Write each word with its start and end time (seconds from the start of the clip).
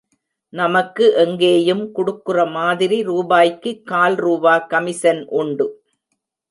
நமக்கு 0.53 1.05
எங்கேயும் 1.23 1.83
குடுக்கிற 1.91 2.47
மாதிரி 2.51 2.99
ரூபாய்க்கு 3.03 3.73
கால் 3.83 4.17
ரூவா 4.25 4.55
கமிசன் 4.73 5.23
உண்டு. 5.41 5.67